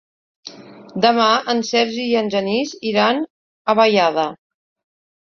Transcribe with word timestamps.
Demà 1.03 1.27
en 1.53 1.61
Sergi 1.67 2.05
i 2.05 2.15
en 2.21 2.31
Genís 2.37 2.71
iran 2.93 3.21
a 3.27 3.77
Vallada. 3.81 4.25